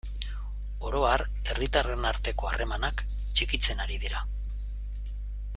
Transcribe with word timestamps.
Oro 0.91 1.01
har, 1.09 1.23
herritarren 1.51 2.09
arteko 2.13 2.51
harremanak 2.53 3.07
txikitzen 3.37 3.87
ari 3.87 4.03
dira. 4.07 4.27